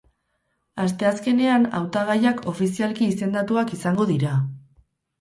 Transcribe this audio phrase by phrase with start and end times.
[0.83, 4.37] Asteazkenean hautagaiak ofizialki izendatuak izango dira.